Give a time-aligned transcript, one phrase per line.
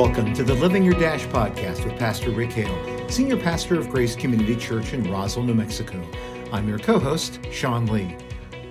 [0.00, 4.16] welcome to the Living Your Dash podcast with Pastor Rick Hale, Senior Pastor of Grace
[4.16, 6.02] Community Church in Roswell, New Mexico.
[6.50, 8.16] I'm your co host, Sean Lee.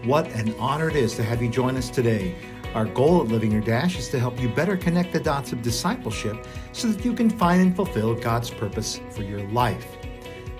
[0.05, 2.33] What an honor it is to have you join us today.
[2.73, 5.61] Our goal at Living Your Dash is to help you better connect the dots of
[5.61, 9.85] discipleship so that you can find and fulfill God's purpose for your life.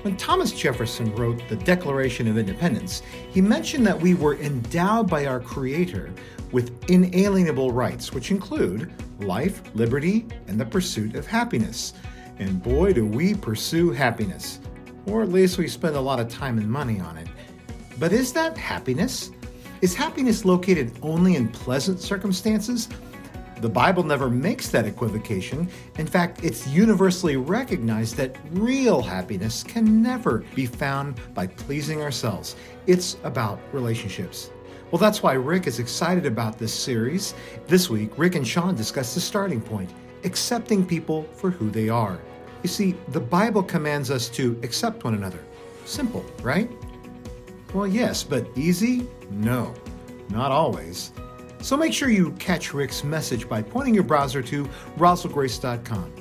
[0.03, 3.01] When Thomas Jefferson wrote the Declaration of Independence,
[3.31, 6.13] he mentioned that we were endowed by our Creator
[6.51, 11.93] with inalienable rights, which include life, liberty, and the pursuit of happiness.
[12.39, 14.59] And boy, do we pursue happiness.
[15.05, 17.27] Or at least we spend a lot of time and money on it.
[17.99, 19.31] But is that happiness?
[19.81, 22.87] Is happiness located only in pleasant circumstances?
[23.61, 25.67] The Bible never makes that equivocation.
[25.97, 32.55] In fact, it's universally recognized that real happiness can never be found by pleasing ourselves.
[32.87, 34.51] It's about relationships.
[34.91, 37.35] Well, that's why Rick is excited about this series.
[37.67, 39.91] This week, Rick and Sean discuss the starting point
[40.23, 42.19] accepting people for who they are.
[42.63, 45.39] You see, the Bible commands us to accept one another.
[45.85, 46.69] Simple, right?
[47.73, 49.07] Well, yes, but easy?
[49.29, 49.73] No,
[50.29, 51.13] not always.
[51.61, 54.67] So make sure you catch Rick's message by pointing your browser to
[54.97, 56.13] roswellgrace.com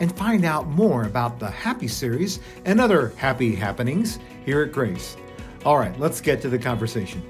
[0.00, 5.16] and find out more about the Happy series and other happy happenings here at Grace.
[5.64, 7.22] All right, let's get to the conversation.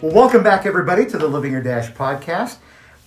[0.00, 2.58] Well, welcome back, everybody, to the Living Your Dash podcast.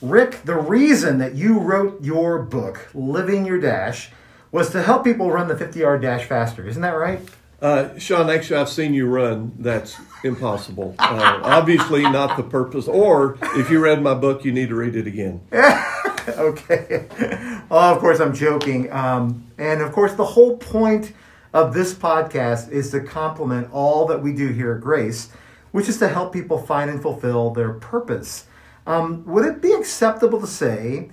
[0.01, 4.09] Rick, the reason that you wrote your book, Living Your Dash,
[4.51, 6.67] was to help people run the 50 yard dash faster.
[6.67, 7.21] Isn't that right?
[7.61, 9.53] Uh, Sean, actually, I've seen you run.
[9.57, 10.93] That's impossible.
[10.99, 12.89] Uh, obviously, not the purpose.
[12.89, 15.39] Or if you read my book, you need to read it again.
[16.27, 17.07] okay.
[17.69, 18.91] Well, of course, I'm joking.
[18.91, 21.13] Um, and of course, the whole point
[21.53, 25.29] of this podcast is to complement all that we do here at Grace,
[25.71, 28.45] which is to help people find and fulfill their purpose.
[28.85, 31.09] Um, would it be acceptable to say,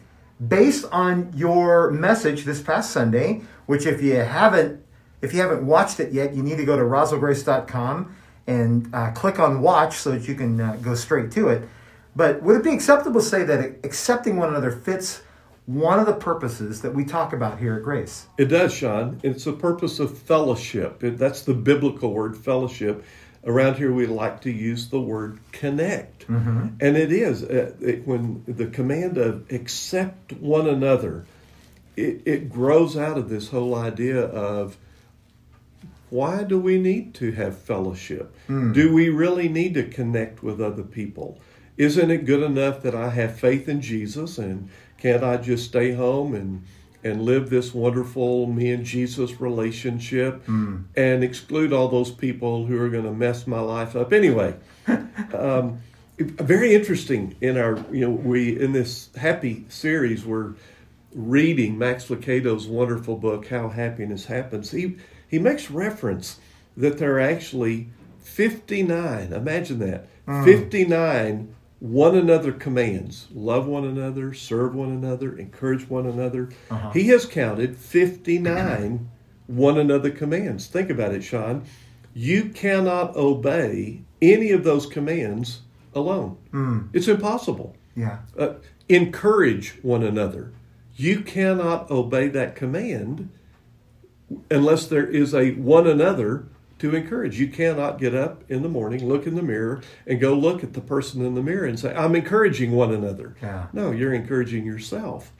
[0.46, 4.84] based on your message this past Sunday, which if you haven't
[5.20, 8.14] if you haven't watched it yet, you need to go to roswellgrace.com
[8.46, 11.68] and uh, click on watch so that you can uh, go straight to it.
[12.14, 15.22] But would it be acceptable to say that accepting one another fits
[15.66, 18.26] one of the purposes that we talk about here at Grace?
[18.38, 19.20] It does, Sean.
[19.22, 21.04] It's the purpose of fellowship.
[21.04, 23.04] It, that's the biblical word, fellowship.
[23.44, 26.26] Around here, we like to use the word connect.
[26.26, 26.68] Mm-hmm.
[26.80, 31.24] And it is uh, it, when the command of accept one another,
[31.96, 34.76] it, it grows out of this whole idea of
[36.10, 38.34] why do we need to have fellowship?
[38.48, 38.72] Mm.
[38.72, 41.38] Do we really need to connect with other people?
[41.76, 45.92] Isn't it good enough that I have faith in Jesus and can't I just stay
[45.92, 46.64] home and
[47.04, 50.84] and live this wonderful me and Jesus relationship mm.
[50.96, 54.54] and exclude all those people who are going to mess my life up anyway?
[55.34, 55.80] um,
[56.18, 60.54] very interesting in our you know we in this happy series we're
[61.12, 64.70] reading Max Lucado's wonderful book How Happiness Happens.
[64.70, 64.96] He
[65.28, 66.40] he makes reference
[66.76, 67.88] that there are actually
[68.20, 70.44] 59, imagine that, mm.
[70.44, 76.50] 59 one another commands love one another, serve one another, encourage one another.
[76.70, 76.90] Uh-huh.
[76.90, 79.08] He has counted 59
[79.46, 80.66] one another commands.
[80.66, 81.64] Think about it, Sean.
[82.14, 85.62] You cannot obey any of those commands
[85.94, 86.36] alone.
[86.52, 86.88] Mm.
[86.92, 87.76] It's impossible.
[87.94, 88.18] Yeah.
[88.36, 88.54] Uh,
[88.88, 90.52] encourage one another.
[90.96, 93.30] You cannot obey that command
[94.50, 97.38] unless there is a one another to encourage.
[97.38, 100.72] You cannot get up in the morning, look in the mirror, and go look at
[100.72, 103.36] the person in the mirror and say, I'm encouraging one another.
[103.42, 103.66] Yeah.
[103.72, 105.32] No, you're encouraging yourself.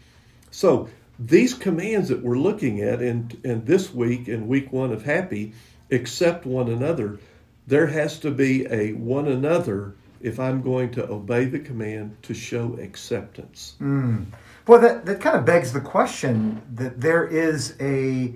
[0.50, 0.88] So
[1.18, 5.52] these commands that we're looking at in, in this week, in week one of Happy,
[5.90, 7.18] accept one another,
[7.66, 12.34] there has to be a one another if I'm going to obey the command to
[12.34, 13.76] show acceptance.
[13.80, 14.26] Mm.
[14.66, 18.34] Well, that, that kind of begs the question that there is a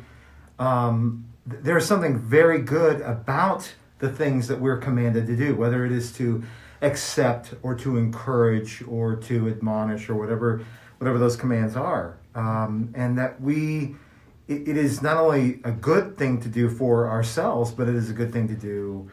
[0.58, 5.92] um, there's something very good about the things that we're commanded to do, whether it
[5.92, 6.42] is to
[6.80, 10.64] accept or to encourage or to admonish or whatever
[10.98, 13.96] whatever those commands are, um, and that we
[14.46, 18.10] it, it is not only a good thing to do for ourselves, but it is
[18.10, 19.10] a good thing to do.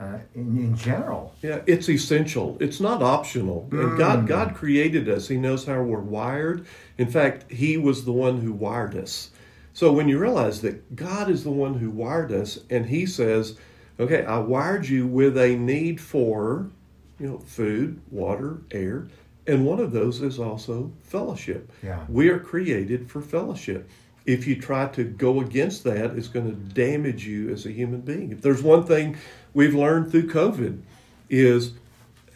[0.00, 1.32] Uh, in, in, general.
[1.42, 2.56] Yeah, it's essential.
[2.58, 3.68] It's not optional.
[3.70, 3.90] Mm.
[3.90, 5.28] And God, God created us.
[5.28, 6.66] He knows how we're wired.
[6.98, 9.30] In fact, He was the one who wired us.
[9.74, 13.56] So when you realize that God is the one who wired us, and He says,
[13.98, 16.70] "Okay, I wired you with a need for,
[17.18, 19.08] you know, food, water, air,
[19.46, 21.70] and one of those is also fellowship.
[21.82, 22.04] Yeah.
[22.08, 23.88] We are created for fellowship.
[24.24, 28.02] If you try to go against that, it's going to damage you as a human
[28.02, 28.30] being.
[28.30, 29.16] If there's one thing
[29.52, 30.80] we've learned through COVID,
[31.28, 31.72] is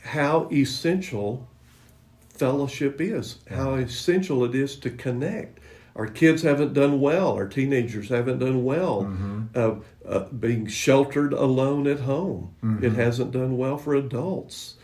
[0.03, 1.47] how essential
[2.31, 5.61] fellowship is, how essential it is to connect.
[5.97, 7.33] Our kids haven't done well.
[7.33, 9.03] Our teenagers haven't done well.
[9.05, 9.43] Mm-hmm.
[9.55, 9.75] Uh,
[10.07, 12.85] uh, being sheltered alone at home, Mm-hmm.
[12.85, 14.75] it hasn't done well for adults.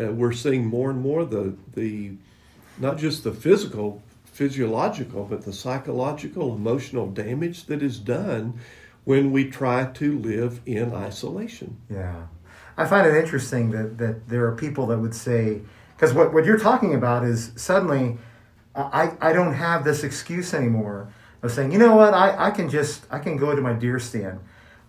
[0.00, 2.12] Uh, we're seeing more and more the the
[2.78, 8.58] not just the physical, physiological, but the psychological, emotional damage that is done
[9.04, 11.76] when we try to live in isolation.
[11.90, 12.22] Yeah.
[12.76, 15.60] I find it interesting that, that there are people that would say,
[15.94, 18.16] because what, what you're talking about is suddenly
[18.74, 22.68] I, I don't have this excuse anymore of saying, you know what, I, I can
[22.68, 24.40] just, I can go to my deer stand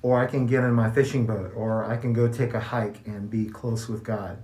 [0.01, 3.05] or I can get in my fishing boat or I can go take a hike
[3.05, 4.37] and be close with God.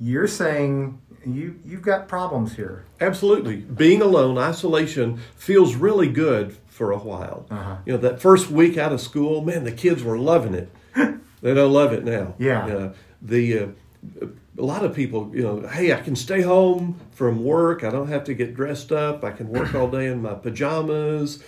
[0.00, 2.84] You're saying you, you've got problems here.
[3.00, 3.56] Absolutely.
[3.56, 7.46] Being alone, isolation feels really good for a while.
[7.50, 7.76] Uh-huh.
[7.86, 10.70] You know, that first week out of school, man, the kids were loving it.
[11.42, 12.34] they don't love it now.
[12.38, 12.66] Yeah.
[12.66, 14.26] Uh, the uh,
[14.58, 17.84] a lot of people, you know, hey, I can stay home from work.
[17.84, 19.24] I don't have to get dressed up.
[19.24, 21.42] I can work all day in my pajamas,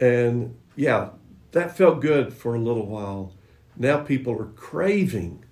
[0.00, 1.10] and yeah,
[1.52, 3.32] that felt good for a little while.
[3.76, 5.44] Now people are craving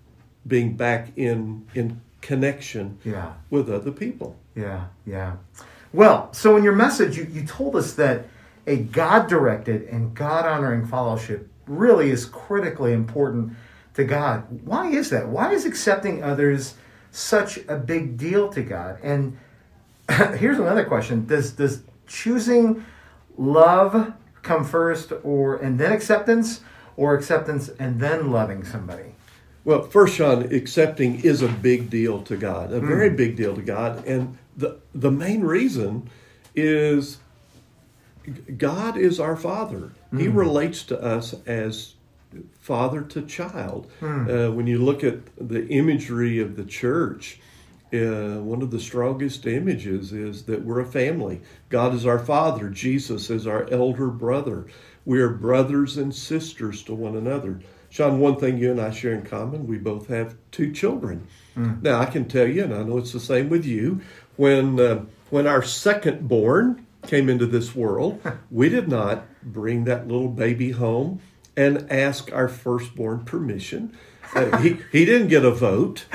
[0.47, 3.35] being back in in connection Yeah.
[3.51, 4.37] with other people.
[4.55, 5.37] Yeah, yeah.
[5.93, 8.27] Well, so in your message, you, you told us that
[8.67, 13.53] a God directed and God honoring fellowship really is critically important
[13.95, 14.45] to God.
[14.65, 15.29] Why is that?
[15.29, 16.75] Why is accepting others
[17.14, 18.99] such a big deal to God?
[19.02, 19.38] And
[20.37, 22.84] here's another question Does, does choosing
[23.37, 24.12] love
[24.43, 26.61] come first or and then acceptance
[26.96, 29.14] or acceptance and then loving somebody?
[29.64, 33.17] Well, first, Sean, accepting is a big deal to God, a very mm.
[33.17, 36.10] big deal to God, and the the main reason
[36.55, 37.19] is
[38.56, 39.93] God is our Father.
[40.10, 40.37] He mm.
[40.37, 41.94] relates to us as
[42.58, 43.90] father to child.
[44.02, 47.40] Uh, when you look at the imagery of the church,
[47.92, 51.40] uh, one of the strongest images is that we're a family.
[51.69, 52.69] God is our father.
[52.69, 54.66] Jesus is our elder brother.
[55.04, 57.60] We are brothers and sisters to one another.
[57.90, 61.28] Sean, one thing you and I share in common, we both have two children.
[61.82, 64.00] Now, I can tell you, and I know it's the same with you,
[64.34, 68.20] when, uh, when our second born came into this world,
[68.50, 71.20] we did not bring that little baby home
[71.56, 73.97] and ask our firstborn permission.
[74.35, 76.06] Uh, he, he didn't get a vote.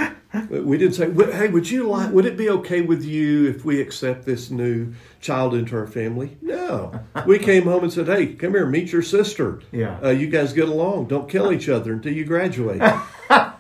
[0.50, 2.12] We didn't say, "Hey, would you like?
[2.12, 6.38] Would it be okay with you if we accept this new child into our family?"
[6.42, 9.62] No, we came home and said, "Hey, come here, meet your sister.
[9.72, 9.98] Yeah.
[10.04, 11.08] uh, you guys get along.
[11.08, 12.82] Don't kill each other until you graduate."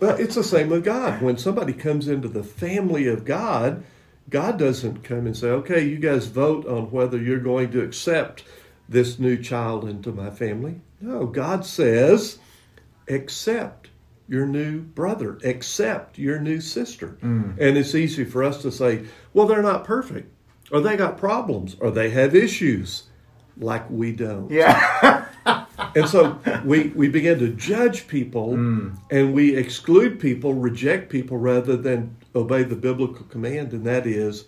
[0.00, 1.22] Well, it's the same with God.
[1.22, 3.84] When somebody comes into the family of God,
[4.28, 8.44] God doesn't come and say, okay, you guys vote on whether you're going to accept
[8.88, 10.80] this new child into my family.
[11.00, 12.38] No, God says,
[13.08, 13.88] accept
[14.28, 17.18] your new brother, accept your new sister.
[17.22, 17.58] Mm.
[17.60, 20.32] And it's easy for us to say, well, they're not perfect,
[20.70, 23.04] or they got problems, or they have issues,
[23.58, 24.50] like we don't.
[24.50, 25.26] Yeah.
[25.96, 28.96] And so we, we begin to judge people mm.
[29.10, 34.44] and we exclude people, reject people rather than obey the biblical command, and that is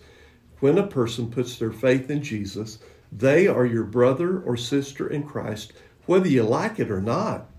[0.59, 2.79] when a person puts their faith in Jesus,
[3.17, 5.73] they are your brother or sister in Christ,
[6.05, 7.49] whether you like it or not.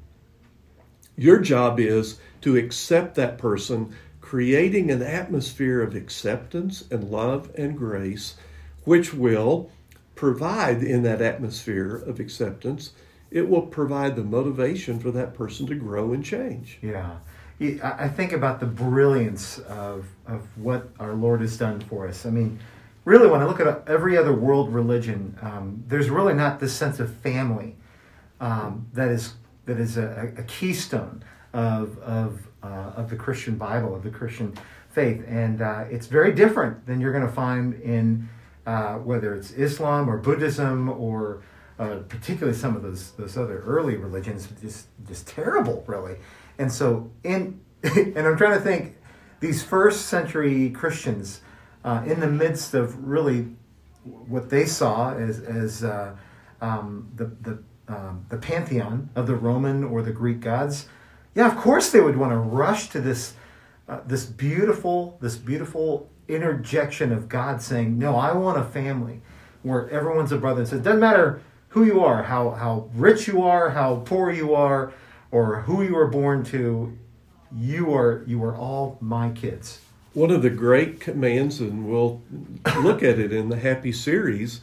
[1.17, 7.77] Your job is to accept that person, creating an atmosphere of acceptance and love and
[7.77, 8.37] grace,
[8.85, 9.71] which will
[10.15, 12.93] provide in that atmosphere of acceptance,
[13.31, 16.79] it will provide the motivation for that person to grow and change.
[16.83, 17.19] Yeah.
[17.83, 22.25] I think about the brilliance of, of what our Lord has done for us.
[22.27, 22.59] I mean,
[23.09, 27.01] really, when I look at every other world religion, um, there's really not this sense
[27.01, 27.75] of family
[28.39, 29.35] um, that is
[29.65, 31.25] that is a, a keystone
[31.55, 34.55] of of uh, of the Christian Bible, of the Christian
[34.91, 38.29] faith, and uh, it's very different than you're going to find in
[38.67, 41.43] uh, whether it's Islam or Buddhism or
[41.79, 46.17] uh, particularly some of those those other early religions, just just terrible, really.
[46.59, 48.97] And so, in and I'm trying to think,
[49.41, 51.41] these first century Christians,
[51.85, 53.49] uh, in the midst of really
[54.05, 56.15] what they saw as as uh,
[56.61, 60.89] um, the the um, the pantheon of the Roman or the Greek gods,
[61.35, 63.35] yeah, of course they would want to rush to this
[63.89, 69.23] uh, this beautiful this beautiful interjection of God saying, "No, I want a family
[69.63, 73.43] where everyone's a brother." And it "Doesn't matter who you are, how how rich you
[73.43, 74.93] are, how poor you are,
[75.31, 76.97] or who you were born to,
[77.57, 79.81] you are you are all my kids."
[80.19, 82.21] One of the great commands, and we'll
[82.81, 84.61] look at it in the Happy series,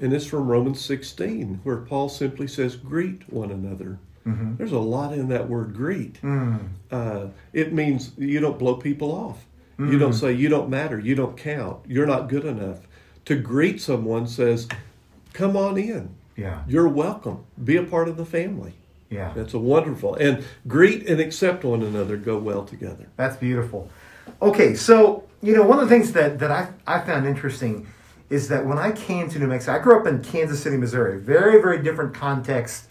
[0.00, 3.98] and it's from Romans 16, where Paul simply says, Greet one another.
[4.26, 4.56] Mm-hmm.
[4.56, 6.22] There's a lot in that word greet.
[6.22, 6.68] Mm.
[6.90, 9.44] Uh, it means you don't blow people off.
[9.78, 9.98] You mm.
[9.98, 12.78] don't say, you don't matter, you don't count, you're not good enough.
[13.26, 14.68] To greet someone says,
[15.34, 16.14] come on in.
[16.34, 16.62] Yeah.
[16.66, 17.44] You're welcome.
[17.62, 18.72] Be a part of the family.
[19.10, 19.34] Yeah.
[19.36, 20.14] That's a wonderful.
[20.14, 23.08] And greet and accept one another go well together.
[23.16, 23.90] That's beautiful.
[24.40, 27.86] Okay, so you know one of the things that that I I found interesting
[28.30, 31.20] is that when I came to New Mexico, I grew up in Kansas City, Missouri.
[31.20, 32.88] Very very different context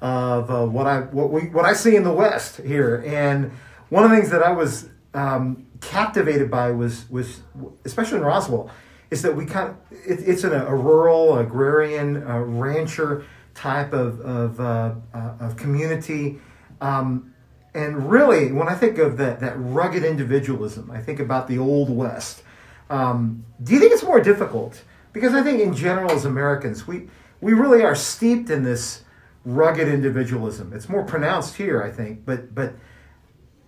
[0.00, 3.04] of uh, what I what we what I see in the West here.
[3.06, 3.52] And
[3.88, 7.40] one of the things that I was um, captivated by was was
[7.84, 8.70] especially in Roswell
[9.10, 13.92] is that we kind of it, it's in a, a rural agrarian uh, rancher type
[13.92, 16.38] of of, uh, uh, of community.
[16.80, 17.34] Um,
[17.72, 21.88] and really, when I think of that that rugged individualism, I think about the old
[21.88, 22.42] West.
[22.88, 24.82] Um, do you think it's more difficult?
[25.12, 27.08] Because I think in general, as Americans, we
[27.40, 29.04] we really are steeped in this
[29.44, 30.72] rugged individualism.
[30.74, 32.24] It's more pronounced here, I think.
[32.24, 32.74] But but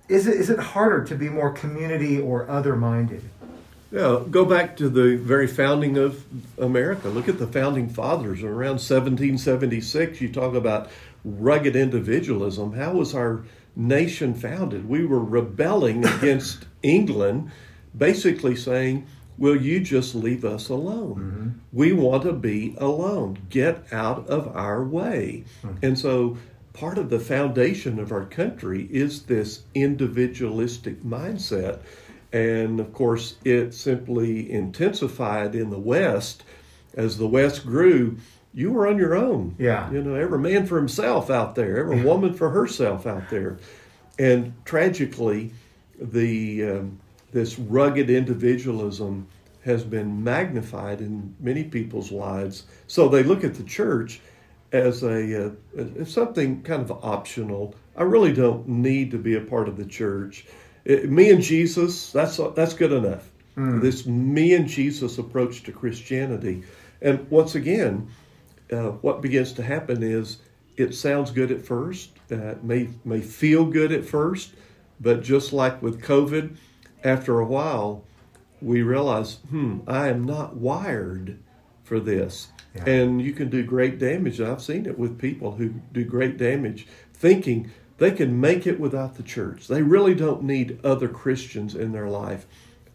[0.09, 3.23] is it is it harder to be more community or other minded?
[3.93, 6.25] Yeah, go back to the very founding of
[6.59, 7.09] America.
[7.09, 10.21] Look at the founding fathers around 1776.
[10.21, 10.91] You talk about
[11.25, 12.73] rugged individualism.
[12.73, 14.89] How was our nation founded?
[14.89, 17.51] We were rebelling against England,
[17.97, 19.07] basically saying,
[19.39, 21.15] Will you just leave us alone?
[21.15, 21.49] Mm-hmm.
[21.73, 23.39] We want to be alone.
[23.49, 25.45] Get out of our way.
[25.63, 25.85] Mm-hmm.
[25.85, 26.37] And so
[26.73, 31.81] part of the foundation of our country is this individualistic mindset.
[32.33, 36.45] And of course, it simply intensified in the West
[36.95, 38.19] as the West grew.
[38.55, 39.57] You were on your own.
[39.59, 39.91] Yeah.
[39.91, 43.59] You know, every man for himself out there, every woman for herself out there.
[44.19, 45.53] And tragically,
[45.99, 47.01] the um,
[47.33, 49.27] this rugged individualism
[49.65, 52.65] has been magnified in many people's lives.
[52.89, 54.21] So they look at the church
[54.73, 55.51] as a uh,
[55.99, 57.75] as something kind of optional.
[57.97, 60.47] I really don't need to be a part of the church.
[60.85, 63.29] It, me and Jesus, that's that's good enough.
[63.55, 66.65] This me and Jesus approach to Christianity,
[67.03, 68.09] and once again,
[68.73, 70.39] uh, what begins to happen is
[70.77, 74.55] it sounds good at first, uh, may may feel good at first,
[75.01, 76.57] but just like with COVID,
[77.05, 78.05] after a while,
[78.61, 81.39] we realize, hmm, I am not wired
[81.83, 82.49] for this.
[82.75, 82.89] Yeah.
[82.89, 84.41] And you can do great damage.
[84.41, 89.17] I've seen it with people who do great damage thinking they can make it without
[89.17, 89.69] the church.
[89.69, 92.47] They really don't need other Christians in their life.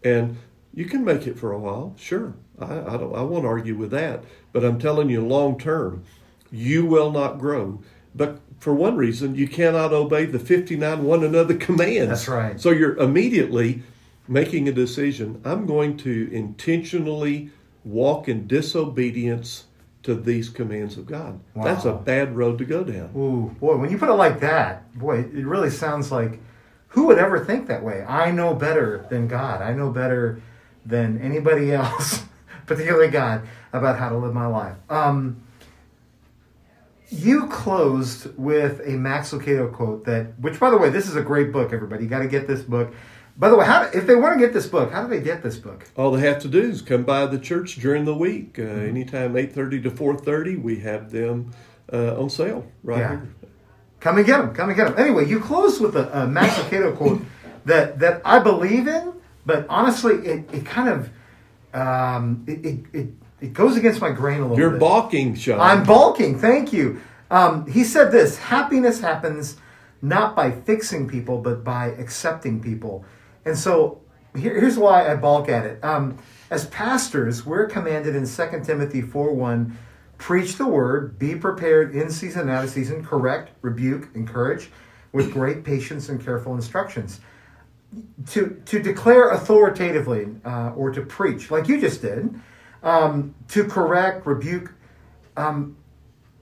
[0.02, 0.36] And
[0.74, 2.34] you can make it for a while, sure.
[2.58, 4.24] I, I, don't, I won't argue with that.
[4.52, 6.04] But I'm telling you, long term,
[6.50, 7.80] you will not grow.
[8.14, 12.08] But for one reason, you cannot obey the 59 one another commands.
[12.08, 12.60] That's right.
[12.60, 13.82] So you're immediately
[14.26, 15.40] making a decision.
[15.44, 17.50] I'm going to intentionally
[17.84, 19.64] walk in disobedience
[20.02, 21.40] to these commands of God.
[21.54, 21.64] Wow.
[21.64, 23.10] That's a bad road to go down.
[23.16, 26.40] Ooh, boy, when you put it like that, boy, it really sounds like
[26.88, 28.02] who would ever think that way?
[28.02, 29.60] I know better than God.
[29.60, 30.40] I know better
[30.88, 32.24] than anybody else,
[32.66, 33.42] particularly God,
[33.72, 34.76] about how to live my life.
[34.90, 35.42] Um,
[37.10, 41.22] you closed with a Max Lucado quote that, which, by the way, this is a
[41.22, 41.72] great book.
[41.72, 42.92] Everybody, you got to get this book.
[43.36, 45.42] By the way, how if they want to get this book, how do they get
[45.42, 45.88] this book?
[45.96, 48.58] All they have to do is come by the church during the week.
[48.58, 48.88] Uh, Mm-hmm.
[48.88, 51.52] Anytime 8.30 to 4.30, we have them
[51.92, 53.08] uh, on sale right Yeah.
[53.10, 53.28] here.
[54.00, 54.54] Come and get them.
[54.54, 54.98] Come and get them.
[54.98, 57.22] Anyway, you closed with a, a Max Lucado quote
[57.64, 59.12] that that I believe in,
[59.48, 61.10] but honestly, it, it kind of
[61.74, 63.08] um, it, it, it
[63.40, 64.60] it goes against my grain a little bit.
[64.60, 64.80] You're bit.
[64.80, 65.58] balking, Sean.
[65.58, 66.38] I'm balking.
[66.38, 67.00] Thank you.
[67.30, 69.56] Um, he said this: happiness happens
[70.02, 73.06] not by fixing people, but by accepting people.
[73.46, 74.02] And so
[74.36, 75.82] here, here's why I balk at it.
[75.82, 76.18] Um,
[76.50, 79.78] as pastors, we're commanded in 2 Timothy 4 1
[80.18, 84.68] preach the word, be prepared in season and out of season, correct, rebuke, encourage
[85.12, 87.20] with great patience and careful instructions.
[88.26, 92.38] To, to declare authoritatively uh, or to preach, like you just did,
[92.82, 94.72] um, to correct, rebuke,
[95.38, 95.74] um,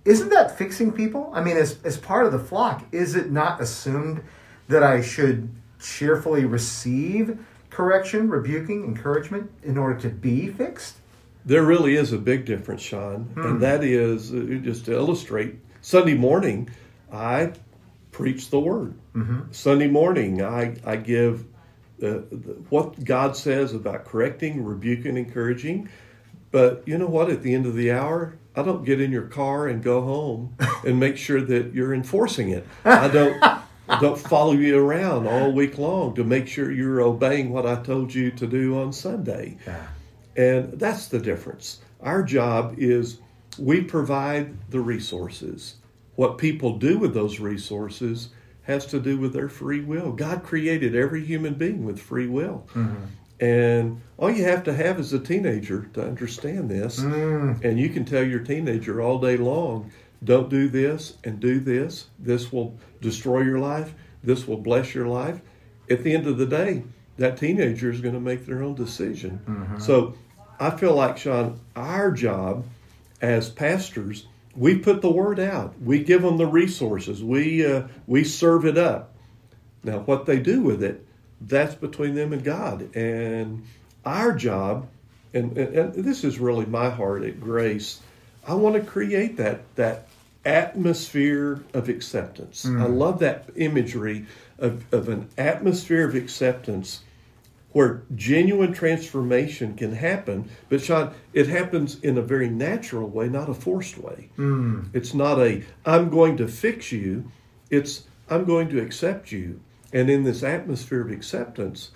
[0.04, 1.30] isn't that fixing people?
[1.32, 4.22] I mean, as, as part of the flock, is it not assumed
[4.68, 5.48] that I should
[5.80, 7.38] cheerfully receive
[7.70, 10.96] correction, rebuking, encouragement in order to be fixed?
[11.44, 13.42] There really is a big difference, Sean, Hmm.
[13.42, 15.56] and that is uh, just to illustrate.
[15.80, 16.68] Sunday morning,
[17.12, 17.52] I
[18.16, 18.94] preach the word.
[19.14, 19.52] Mm-hmm.
[19.52, 21.42] Sunday morning, I I give
[22.02, 25.90] uh, the, what God says about correcting, rebuking, encouraging.
[26.50, 27.28] But you know what?
[27.28, 30.56] At the end of the hour, I don't get in your car and go home
[30.86, 32.66] and make sure that you're enforcing it.
[32.86, 33.42] I don't.
[33.42, 37.82] I don't follow you around all week long to make sure you're obeying what I
[37.82, 39.58] told you to do on Sunday.
[39.66, 39.86] Yeah.
[40.36, 41.80] And that's the difference.
[42.00, 43.18] Our job is
[43.58, 45.76] we provide the resources.
[46.16, 48.30] What people do with those resources
[48.62, 50.12] has to do with their free will.
[50.12, 52.66] God created every human being with free will.
[52.74, 53.04] Mm-hmm.
[53.38, 57.00] And all you have to have is a teenager to understand this.
[57.00, 57.62] Mm.
[57.62, 59.92] And you can tell your teenager all day long,
[60.24, 62.06] don't do this and do this.
[62.18, 63.94] This will destroy your life.
[64.24, 65.40] This will bless your life.
[65.90, 66.82] At the end of the day,
[67.18, 69.40] that teenager is going to make their own decision.
[69.46, 69.78] Mm-hmm.
[69.78, 70.14] So
[70.58, 72.64] I feel like, Sean, our job
[73.20, 75.80] as pastors, we put the word out.
[75.80, 77.22] We give them the resources.
[77.22, 79.14] We, uh, we serve it up.
[79.82, 81.06] Now, what they do with it,
[81.40, 82.94] that's between them and God.
[82.96, 83.64] And
[84.04, 84.88] our job,
[85.34, 88.00] and, and, and this is really my heart at Grace,
[88.46, 90.08] I want to create that that
[90.44, 92.64] atmosphere of acceptance.
[92.64, 94.26] I love that imagery
[94.58, 97.02] of, of an atmosphere of acceptance
[97.76, 100.48] where genuine transformation can happen.
[100.70, 104.30] But Sean, it happens in a very natural way, not a forced way.
[104.94, 107.30] It's not a I'm going to fix you.
[107.68, 109.60] It's I'm going to accept you.
[109.92, 111.90] And in this atmosphere of acceptance,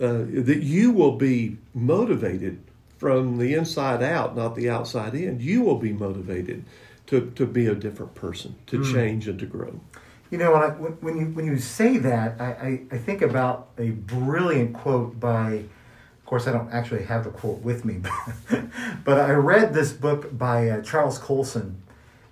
[0.00, 2.60] uh, that you will be motivated
[2.98, 5.40] from the inside out, not the outside in.
[5.40, 6.64] You will be motivated
[7.06, 9.80] to, to be a different person, to change and to grow.
[10.30, 13.70] You know, when, I, when, you when you say that, I, I, I think about
[13.78, 18.02] a brilliant quote by, of course, I don't actually have the quote with me,
[18.50, 18.64] but,
[19.04, 21.82] but I read this book by uh, Charles Colson,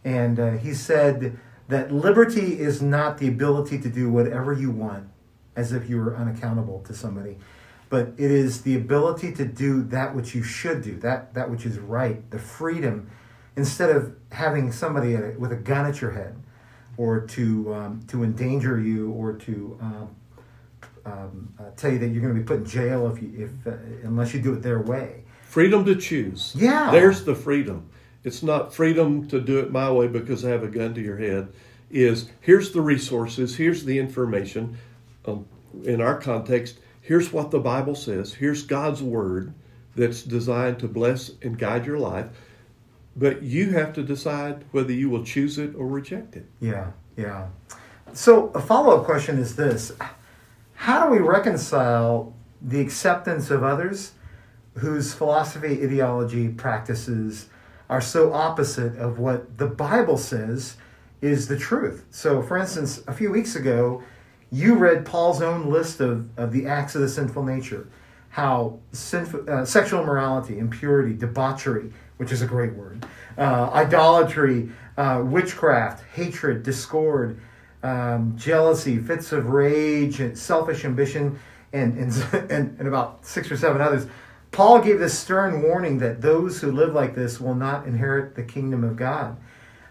[0.04, 1.38] and uh, he said
[1.68, 5.08] that liberty is not the ability to do whatever you want,
[5.56, 7.38] as if you were unaccountable to somebody,
[7.88, 11.64] but it is the ability to do that which you should do, that that which
[11.64, 13.10] is right, the freedom,
[13.56, 16.36] instead of having somebody with a gun at your head
[16.96, 20.16] or to um, to endanger you or to um,
[21.04, 23.66] um, uh, tell you that you're going to be put in jail if you if
[23.66, 25.24] uh, unless you do it their way.
[25.44, 26.52] Freedom to choose.
[26.56, 26.90] Yeah.
[26.90, 27.88] There's the freedom.
[28.24, 31.16] It's not freedom to do it my way because I have a gun to your
[31.16, 31.48] head.
[31.90, 34.76] Is here's the resources, here's the information.
[35.24, 35.46] Um,
[35.84, 38.35] in our context, here's what the Bible says.
[38.35, 39.54] Here's God's word
[39.94, 42.26] that's designed to bless and guide your life.
[43.16, 46.46] But you have to decide whether you will choose it or reject it.
[46.61, 47.48] Yeah, yeah.
[48.12, 49.92] So a follow up question is this:
[50.74, 54.12] How do we reconcile the acceptance of others
[54.74, 57.48] whose philosophy, ideology, practices
[57.88, 60.76] are so opposite of what the Bible says
[61.22, 62.05] is the truth?
[62.11, 64.02] So, for instance, a few weeks ago,
[64.50, 67.88] you read Paul's own list of, of the acts of the sinful nature,
[68.29, 68.79] how
[69.48, 73.07] uh, sexual immorality, impurity, debauchery, which is a great word,
[73.38, 77.40] uh, idolatry, uh, witchcraft, hatred, discord,
[77.83, 81.38] um, jealousy, fits of rage, and selfish ambition,
[81.72, 82.12] and, and,
[82.50, 84.07] and, and about six or seven others.
[84.52, 88.42] Paul gave this stern warning that those who live like this will not inherit the
[88.42, 89.37] kingdom of God.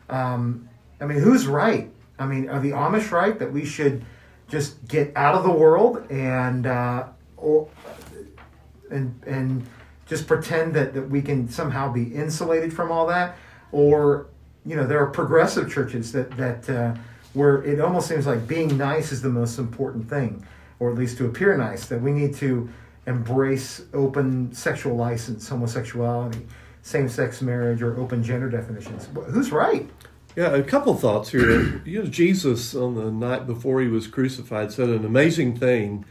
[0.09, 1.91] Um, I mean, who's right?
[2.17, 4.03] I mean, are the Amish right that we should
[4.47, 7.07] just get out of the world and uh,
[7.37, 7.67] or
[8.89, 9.67] and and
[10.05, 13.37] just pretend that, that we can somehow be insulated from all that?
[13.71, 14.27] Or
[14.65, 16.95] you know, there are progressive churches that that uh,
[17.33, 20.45] where it almost seems like being nice is the most important thing,
[20.79, 21.87] or at least to appear nice.
[21.87, 22.69] That we need to
[23.07, 26.47] embrace open sexual license, homosexuality,
[26.81, 29.07] same-sex marriage, or open gender definitions.
[29.29, 29.87] Who's right?
[30.35, 31.81] Yeah, a couple thoughts here.
[31.85, 36.03] you know, Jesus on the night before he was crucified said an amazing thing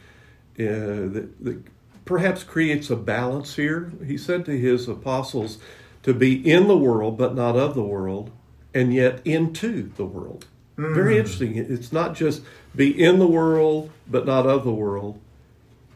[0.59, 1.63] uh, that, that
[2.05, 3.93] perhaps creates a balance here.
[4.07, 5.59] He said to his apostles
[6.03, 8.31] to be in the world but not of the world,
[8.73, 10.47] and yet into the world.
[10.77, 11.21] Very hmm.
[11.21, 11.57] interesting.
[11.57, 12.43] It's not just
[12.75, 15.21] be in the world but not of the world,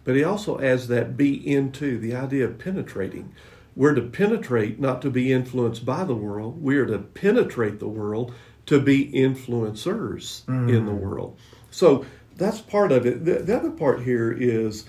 [0.05, 3.35] but he also adds that be into the idea of penetrating.
[3.77, 6.62] We're to penetrate, not to be influenced by the world.
[6.62, 8.35] We are to penetrate the world
[8.66, 11.01] to be influencers in the hmm.
[11.01, 11.38] world.
[11.71, 13.25] So that's part of it.
[13.25, 14.87] The, the other part here is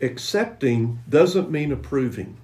[0.00, 2.36] accepting doesn't mean approving.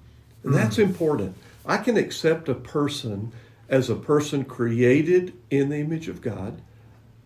[0.43, 0.83] And that's mm.
[0.83, 1.35] important.
[1.65, 3.31] I can accept a person
[3.69, 6.61] as a person created in the image of God,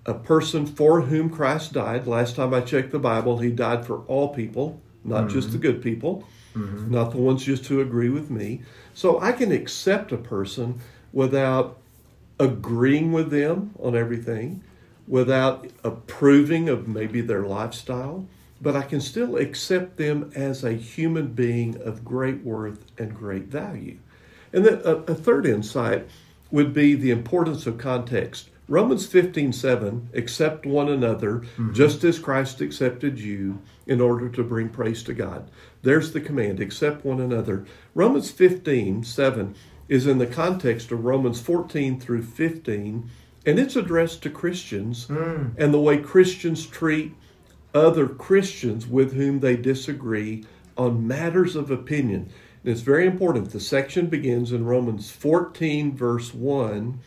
[0.05, 2.07] a person for whom Christ died.
[2.07, 5.61] Last time I checked the Bible, he died for all people, not just the mm-hmm.
[5.61, 6.91] good people, mm-hmm.
[6.91, 8.63] not the ones just who agree with me.
[8.93, 10.79] So I can accept a person
[11.13, 11.77] without
[12.39, 14.63] agreeing with them on everything,
[15.07, 18.25] without approving of maybe their lifestyle,
[18.61, 23.45] but I can still accept them as a human being of great worth and great
[23.45, 23.97] value.
[24.53, 26.07] And then a, a third insight
[26.51, 28.49] would be the importance of context.
[28.67, 31.73] Romans 15, 7, accept one another mm-hmm.
[31.73, 35.49] just as Christ accepted you in order to bring praise to God.
[35.81, 37.65] There's the command, accept one another.
[37.95, 39.55] Romans 15, 7
[39.89, 43.09] is in the context of Romans 14 through 15
[43.45, 45.51] and it's addressed to Christians mm.
[45.57, 47.13] and the way Christians treat
[47.73, 50.45] other Christians with whom they disagree
[50.77, 52.29] on matters of opinion.
[52.63, 53.51] And it's very important.
[53.51, 56.99] The section begins in Romans 14, verse 1,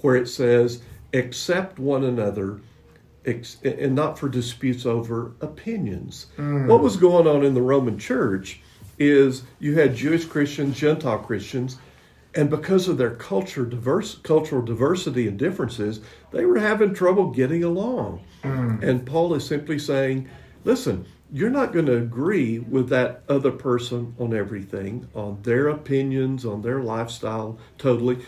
[0.00, 2.60] where it says, Accept one another
[3.24, 6.26] and not for disputes over opinions.
[6.36, 6.66] Mm.
[6.66, 8.60] What was going on in the Roman church
[8.98, 11.78] is you had Jewish Christians, Gentile Christians,
[12.34, 17.64] and because of their culture diverse cultural diversity and differences, they were having trouble getting
[17.64, 18.24] along.
[18.42, 18.78] Hmm.
[18.82, 20.28] And Paul is simply saying,
[20.64, 26.44] listen, you're not going to agree with that other person on everything, on their opinions,
[26.44, 28.18] on their lifestyle, totally.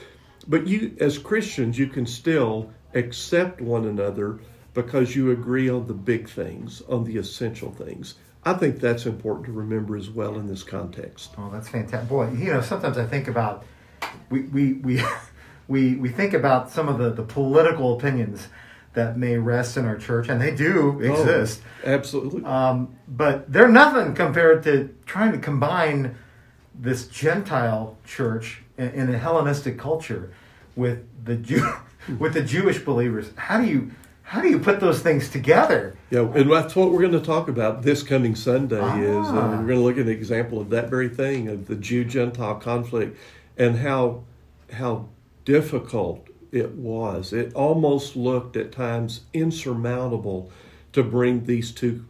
[0.46, 4.40] But you, as Christians, you can still accept one another
[4.72, 8.14] because you agree on the big things, on the essential things.
[8.44, 11.32] I think that's important to remember as well in this context.
[11.38, 12.08] Oh, that's fantastic.
[12.08, 13.64] Boy, you know, sometimes I think about
[14.30, 15.02] we we we
[15.68, 18.48] we, we think about some of the, the political opinions
[18.92, 21.62] that may rest in our church, and they do exist.
[21.84, 22.44] Oh, absolutely.
[22.44, 26.16] Um, but they're nothing compared to trying to combine
[26.74, 30.32] this Gentile church in, in a Hellenistic culture
[30.76, 31.66] with the Jew
[32.18, 33.30] with the Jewish believers.
[33.36, 33.90] How do you
[34.22, 35.96] how do you put those things together?
[36.10, 38.76] Yeah, and that's what we're going to talk about this coming Sunday.
[38.76, 39.50] Is uh, Ah.
[39.50, 42.54] we're going to look at an example of that very thing of the Jew Gentile
[42.56, 43.18] conflict
[43.56, 44.24] and how
[44.72, 45.08] how
[45.44, 47.32] difficult it was.
[47.32, 50.50] It almost looked at times insurmountable
[50.92, 52.04] to bring these two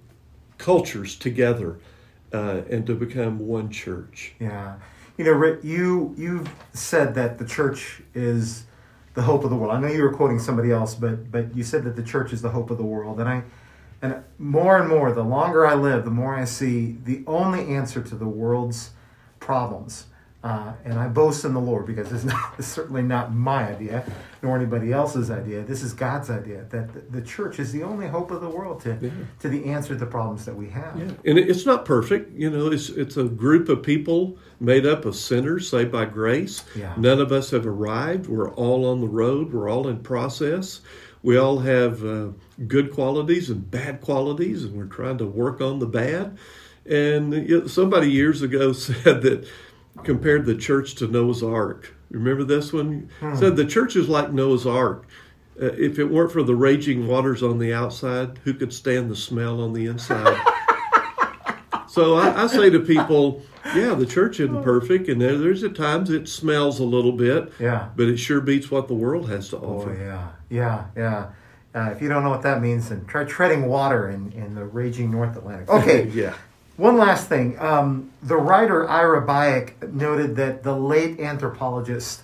[0.59, 1.78] cultures together
[2.33, 4.35] uh, and to become one church.
[4.38, 4.76] Yeah,
[5.16, 8.64] you know, Rick, you you've said that the church is
[9.14, 9.72] the hope of the world.
[9.72, 12.42] I know you were quoting somebody else, but but you said that the church is
[12.42, 13.42] the hope of the world, and I
[14.02, 18.02] and more and more, the longer I live, the more I see the only answer
[18.02, 18.90] to the world's
[19.40, 20.07] problems.
[20.44, 24.04] Uh, and I boast in the Lord because it's, not, it's certainly not my idea,
[24.42, 25.62] nor anybody else's idea.
[25.62, 28.83] This is God's idea that the, the church is the only hope of the world
[28.83, 29.11] to, Yeah.
[29.40, 30.98] to the answer to the problems that we have.
[30.98, 32.37] Yeah, and it's not perfect.
[32.38, 36.62] You know, it's it's a group of people made up of sinners saved by grace.
[36.76, 36.92] Yeah.
[36.98, 38.26] None of us have arrived.
[38.26, 39.50] We're all on the road.
[39.50, 40.83] We're all in process.
[41.22, 42.28] We all have uh,
[42.68, 46.37] good qualities and bad qualities, and we're trying to work on the bad.
[46.85, 49.48] And you know, somebody years ago said that
[50.02, 51.94] compared the church to Noah's Ark.
[52.11, 53.09] Remember this one?
[53.37, 55.07] Said the church is like Noah's Ark.
[55.61, 59.14] Uh, if it weren't for the raging waters on the outside, who could stand the
[59.16, 60.37] smell on the inside?
[61.88, 65.76] So I, I say to people, yeah, the church isn't perfect, and there, there's at
[65.76, 67.90] times it smells a little bit, Yeah.
[67.94, 69.92] but it sure beats what the world has to offer.
[69.92, 71.26] Oh yeah, yeah, yeah.
[71.72, 74.64] Uh, if you don't know what that means, then try treading water in, in the
[74.64, 75.68] raging North Atlantic.
[75.70, 76.35] Okay, yeah.
[76.76, 77.56] One last thing.
[77.60, 82.22] Um, the writer Ira Byock noted that the late anthropologist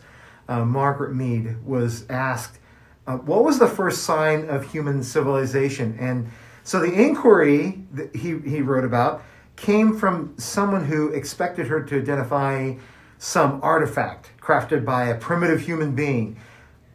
[0.49, 2.59] uh, Margaret Mead was asked,
[3.07, 6.29] uh, "What was the first sign of human civilization?" And
[6.65, 9.23] so the inquiry that he he wrote about
[9.55, 12.75] came from someone who expected her to identify
[13.19, 16.37] some artifact crafted by a primitive human being.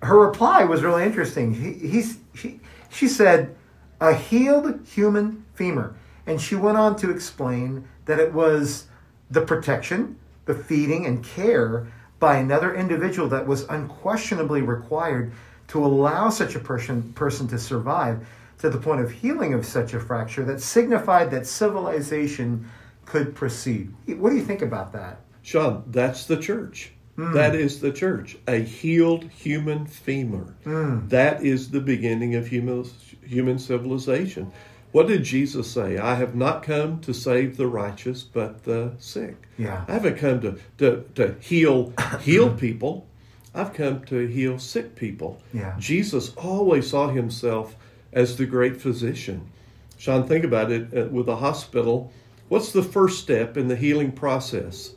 [0.01, 1.53] Her reply was really interesting.
[1.53, 3.55] He, he's, she, she said,
[4.01, 5.95] a healed human femur.
[6.27, 8.87] And she went on to explain that it was
[9.29, 11.87] the protection, the feeding, and care
[12.19, 15.31] by another individual that was unquestionably required
[15.67, 18.25] to allow such a person, person to survive
[18.59, 22.69] to the point of healing of such a fracture that signified that civilization
[23.05, 23.93] could proceed.
[24.07, 25.19] What do you think about that?
[25.41, 26.91] Sean, that's the church.
[27.15, 27.33] Hmm.
[27.33, 28.37] That is the church.
[28.47, 30.55] A healed human femur.
[30.63, 31.07] Hmm.
[31.07, 32.85] That is the beginning of human,
[33.25, 34.51] human civilization.
[34.95, 35.97] What did Jesus say?
[35.97, 39.35] I have not come to save the righteous, but the sick.
[39.57, 39.83] Yeah.
[39.89, 43.05] I haven't come to, to, to heal heal people.
[43.53, 45.41] I've come to heal sick people.
[45.51, 45.75] Yeah.
[45.77, 47.75] Jesus always saw himself
[48.13, 49.51] as the great physician.
[49.97, 52.13] Sean, think about it uh, with a hospital.
[52.47, 54.95] What's the first step in the healing process?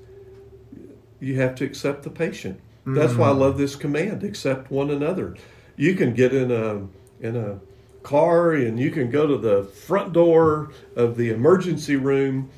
[1.19, 2.61] You have to accept the patient.
[2.87, 5.35] That's why I love this command: accept one another.
[5.75, 6.87] You can get in a
[7.21, 7.59] in a
[8.09, 12.49] car and you can go to the front door of the emergency room,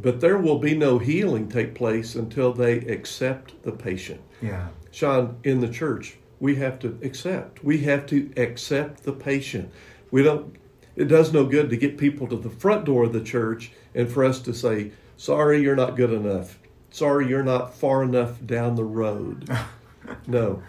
[0.00, 4.22] but there will be no healing take place until they accept the patient.
[4.40, 4.68] Yeah.
[4.90, 7.62] Sean, in the church, we have to accept.
[7.62, 9.70] We have to accept the patient.
[10.10, 10.56] We don't.
[10.96, 14.10] It does no good to get people to the front door of the church and
[14.10, 16.58] for us to say, "Sorry, you're not good enough.
[16.90, 19.46] Sorry, you're not far enough down the road."
[20.26, 20.62] no,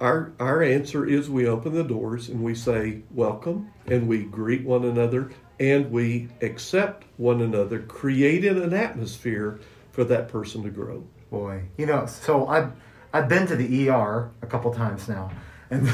[0.00, 4.64] our our answer is we open the doors and we say, "Welcome," and we greet
[4.64, 9.60] one another and we accept one another, creating an atmosphere
[9.92, 11.04] for that person to grow.
[11.30, 12.72] Boy, you know, so I've
[13.12, 15.30] I've been to the ER a couple times now,
[15.70, 15.88] And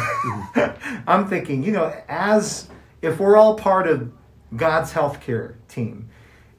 [1.06, 2.68] I'm thinking, you know, as
[3.02, 4.12] if we're all part of
[4.56, 6.08] God's healthcare team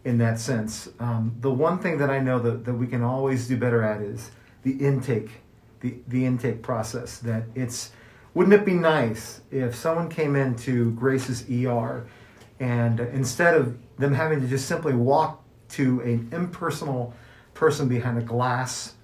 [0.04, 3.48] in that sense, um, the one thing that I know that, that we can always
[3.48, 4.32] do better at is
[4.64, 5.30] the intake,
[5.82, 7.20] the, the intake process.
[7.20, 7.92] That it's,
[8.34, 12.06] wouldn't it be nice if someone came into Grace's ER
[12.60, 17.14] and instead of them having to just simply walk to an impersonal
[17.54, 18.96] person behind a glass,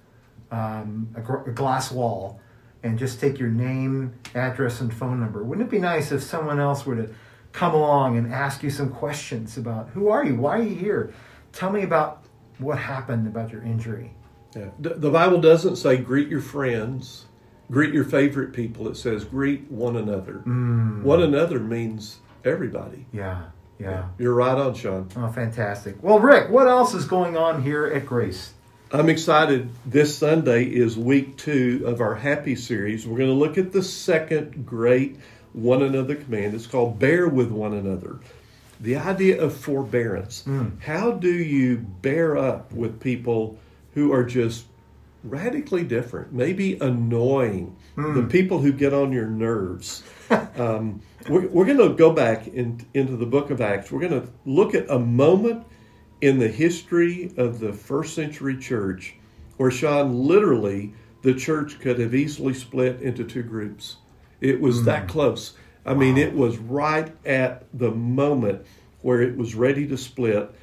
[0.50, 2.40] um, a, gr- a glass wall,
[2.82, 5.42] and just take your name, address, and phone number.
[5.42, 7.14] Wouldn't it be nice if someone else were to
[7.52, 10.36] come along and ask you some questions about who are you?
[10.36, 11.14] Why are you here?
[11.52, 12.24] Tell me about
[12.58, 14.12] what happened about your injury.
[14.54, 14.70] Yeah.
[14.78, 17.26] The Bible doesn't say greet your friends,
[17.70, 18.88] greet your favorite people.
[18.88, 20.42] It says greet one another.
[20.46, 21.02] Mm.
[21.02, 23.06] One another means everybody.
[23.12, 23.44] Yeah,
[23.78, 24.08] yeah.
[24.18, 25.08] You're right on, Sean.
[25.16, 26.02] Oh, fantastic.
[26.02, 28.54] Well, Rick, what else is going on here at Grace?
[28.92, 29.68] I'm excited.
[29.84, 33.06] This Sunday is week two of our Happy series.
[33.06, 35.18] We're going to look at the second great
[35.52, 36.54] one another command.
[36.54, 38.20] It's called bear with one another.
[38.80, 40.44] The idea of forbearance.
[40.46, 40.80] Mm.
[40.80, 43.58] How do you bear up with people
[43.96, 44.66] who are just
[45.24, 50.02] radically different, maybe annoying, the people who get on your nerves?
[50.58, 53.90] um, we're we're going to go back in, into the book of Acts.
[53.90, 55.66] We're going to look at a moment
[56.20, 59.14] in the history of the first century church
[59.56, 63.96] where Sean literally the church could have easily split into two groups.
[64.42, 65.54] It was that close.
[65.86, 68.66] I mean, it was right at the moment
[69.00, 70.54] where it was ready to split.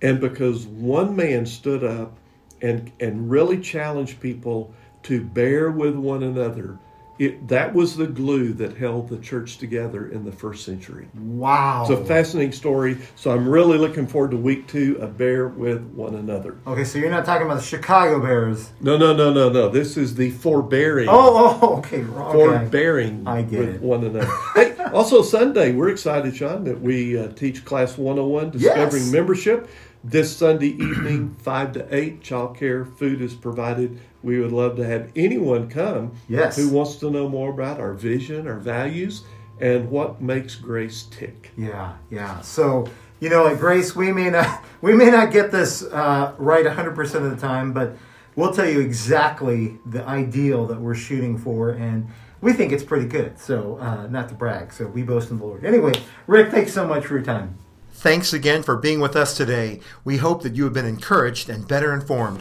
[0.00, 2.18] And because one man stood up
[2.62, 4.72] and, and really challenge people
[5.04, 6.78] to bear with one another,
[7.18, 11.08] it, that was the glue that held the church together in the first century.
[11.18, 11.82] Wow.
[11.82, 12.98] It's a fascinating story.
[13.16, 16.58] So I'm really looking forward to week two of Bear with One Another.
[16.64, 18.70] okay, so you're not talking about the Chicago Bears.
[18.80, 19.68] No, no, no, no, no.
[19.68, 21.08] This is the forbearing.
[21.08, 22.04] Oh, oh okay.
[22.04, 22.32] okay.
[22.32, 23.80] Forbearing I get with it.
[23.80, 24.30] one another.
[24.54, 29.12] hey, also Sunday, we're excited, Sean, that we uh, teach Class 101 Discovering Yes.
[29.12, 29.68] Membership.
[30.04, 34.00] This Sunday evening, 5 to 8, childcare, food is provided.
[34.22, 36.56] We would love to have anyone come Yes.
[36.56, 39.24] who wants to know more about our vision, our values,
[39.60, 41.50] and what makes Grace tick.
[41.56, 42.40] Yeah, yeah.
[42.42, 42.88] So
[43.20, 46.94] you know, at Grace, we may not we may not get this uh, right 100
[46.94, 47.96] percent of the time, but
[48.36, 52.06] we'll tell you exactly the ideal that we're shooting for, and
[52.40, 53.36] we think it's pretty good.
[53.40, 54.72] So uh, not to brag.
[54.72, 55.64] So we boast in the Lord.
[55.64, 55.92] Anyway,
[56.28, 57.58] Rick, thanks so much for your time.
[57.98, 59.80] Thanks again for being with us today.
[60.04, 62.40] We hope that you have been encouraged and better informed.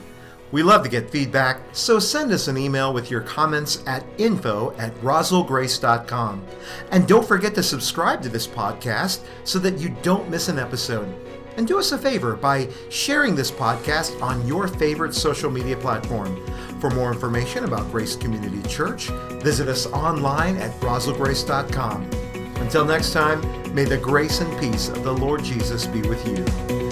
[0.51, 4.75] We love to get feedback, so send us an email with your comments at info
[4.77, 6.45] at roswellgrace.com.
[6.91, 11.11] And don't forget to subscribe to this podcast so that you don't miss an episode.
[11.57, 16.39] And do us a favor by sharing this podcast on your favorite social media platform.
[16.79, 19.07] For more information about Grace Community Church,
[19.41, 22.26] visit us online at roswellgrace.com.
[22.67, 23.39] Until next time,
[23.73, 26.87] may the grace and peace of the Lord Jesus be with you.